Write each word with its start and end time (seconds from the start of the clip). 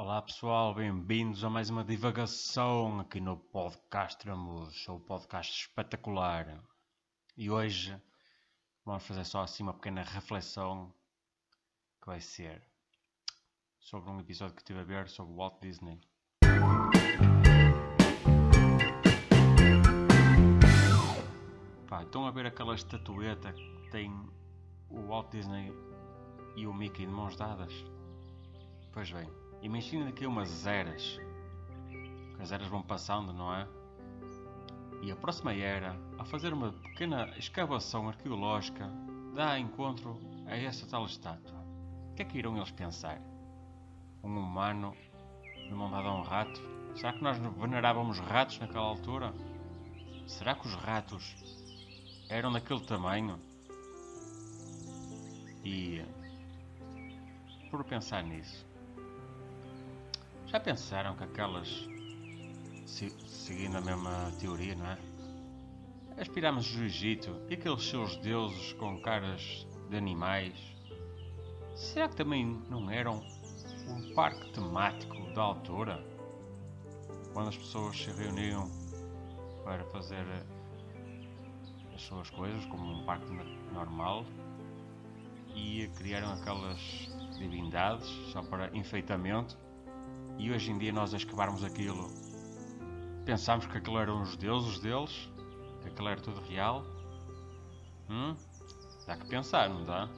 Olá 0.00 0.22
pessoal, 0.22 0.72
bem-vindos 0.72 1.42
a 1.42 1.50
mais 1.50 1.70
uma 1.70 1.82
divagação 1.82 3.00
aqui 3.00 3.20
no 3.20 3.36
podcast 3.36 4.16
Tramus, 4.16 4.86
o 4.86 5.00
podcast 5.00 5.62
espetacular. 5.62 6.62
E 7.36 7.50
hoje 7.50 8.00
vamos 8.84 9.04
fazer 9.04 9.24
só 9.24 9.42
assim 9.42 9.64
uma 9.64 9.74
pequena 9.74 10.04
reflexão 10.04 10.94
que 12.00 12.06
vai 12.06 12.20
ser 12.20 12.62
sobre 13.80 14.08
um 14.08 14.20
episódio 14.20 14.54
que 14.54 14.60
estive 14.60 14.78
a 14.78 14.84
ver 14.84 15.08
sobre 15.08 15.34
Walt 15.34 15.60
Disney. 15.60 16.00
Pá, 21.88 22.04
estão 22.04 22.24
a 22.24 22.30
ver 22.30 22.46
aquela 22.46 22.76
estatueta 22.76 23.52
que 23.52 23.90
tem 23.90 24.12
o 24.90 25.08
Walt 25.08 25.32
Disney 25.32 25.72
e 26.54 26.68
o 26.68 26.72
Mickey 26.72 27.04
de 27.04 27.10
mãos 27.12 27.34
dadas? 27.34 27.72
Pois 28.92 29.10
bem, 29.10 29.28
imagina 29.62 30.08
aqui 30.08 30.26
umas 30.26 30.66
eras. 30.66 31.18
As 32.38 32.52
eras 32.52 32.68
vão 32.68 32.82
passando, 32.82 33.32
não 33.32 33.54
é? 33.54 33.66
E 35.02 35.10
a 35.10 35.16
próxima 35.16 35.54
era, 35.54 35.96
a 36.18 36.24
fazer 36.24 36.52
uma 36.52 36.72
pequena 36.72 37.32
escavação 37.36 38.08
arqueológica, 38.08 38.90
dá 39.34 39.58
encontro 39.58 40.18
a 40.46 40.56
essa 40.56 40.86
tal 40.86 41.04
estátua. 41.04 41.58
O 42.10 42.14
que 42.14 42.22
é 42.22 42.24
que 42.24 42.38
irão 42.38 42.56
eles 42.56 42.70
pensar? 42.70 43.20
Um 44.22 44.36
humano 44.36 44.94
de 45.54 45.72
mão 45.72 45.90
dada 45.90 46.08
a 46.08 46.14
um 46.14 46.22
rato? 46.22 46.60
Será 46.96 47.12
que 47.12 47.22
nós 47.22 47.38
venerávamos 47.38 48.18
ratos 48.18 48.58
naquela 48.58 48.86
altura? 48.86 49.32
Será 50.26 50.54
que 50.54 50.66
os 50.66 50.74
ratos 50.74 51.36
eram 52.28 52.52
daquele 52.52 52.80
tamanho? 52.80 53.38
E 55.64 56.02
por 57.70 57.84
pensar 57.84 58.24
nisso, 58.24 58.66
já 60.48 60.58
pensaram 60.58 61.14
que 61.14 61.24
aquelas, 61.24 61.68
se- 62.86 63.14
seguindo 63.26 63.76
a 63.76 63.80
mesma 63.80 64.32
teoria, 64.40 64.74
não 64.74 64.86
é? 64.86 64.98
As 66.18 66.26
pirâmides 66.26 66.74
do 66.74 66.82
Egito 66.82 67.36
e 67.48 67.54
aqueles 67.54 67.84
seus 67.84 68.16
deuses 68.16 68.72
com 68.72 68.98
caras 69.00 69.66
de 69.88 69.96
animais, 69.96 70.54
será 71.76 72.08
que 72.08 72.16
também 72.16 72.44
não 72.68 72.90
eram 72.90 73.22
um 73.86 74.14
parque 74.14 74.50
temático 74.50 75.14
da 75.34 75.42
altura? 75.42 76.02
Quando 77.32 77.48
as 77.48 77.56
pessoas 77.56 77.96
se 77.96 78.10
reuniam 78.10 78.68
para 79.64 79.84
fazer 79.84 80.26
eh, 80.26 80.46
as 81.94 82.02
suas 82.02 82.30
coisas, 82.30 82.64
como 82.66 82.90
um 82.90 83.04
parque 83.04 83.30
no- 83.30 83.72
normal, 83.72 84.24
e 85.54 85.88
criaram 85.96 86.32
aquelas 86.32 86.80
divindades 87.38 88.08
só 88.32 88.42
para 88.42 88.74
enfeitamento 88.76 89.56
e 90.38 90.50
hoje 90.50 90.70
em 90.70 90.78
dia 90.78 90.92
nós 90.92 91.12
escavarmos 91.12 91.64
aquilo. 91.64 92.08
Pensámos 93.24 93.66
que 93.66 93.76
aquilo 93.76 93.98
eram 93.98 94.22
os 94.22 94.36
deuses 94.36 94.78
deles 94.78 95.30
que 95.82 95.88
aquilo 95.88 96.08
era 96.08 96.20
tudo 96.20 96.40
real. 96.40 96.84
Hum? 98.08 98.34
dá 99.06 99.16
que 99.16 99.26
pensar, 99.28 99.68
não 99.68 99.84
dá? 99.84 100.08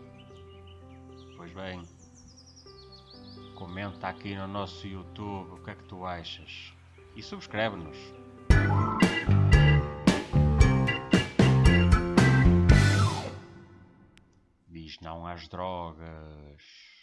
pois 1.36 1.52
bem 1.52 1.82
comenta 3.54 4.08
aqui 4.08 4.34
no 4.34 4.46
nosso 4.46 4.86
YouTube 4.86 5.52
o 5.52 5.62
que 5.62 5.70
é 5.70 5.74
que 5.74 5.84
tu 5.84 6.06
achas. 6.06 6.72
E 7.14 7.22
subscreve-nos. 7.22 7.96
Diz 14.66 14.98
não 15.00 15.26
às 15.26 15.46
drogas 15.46 16.99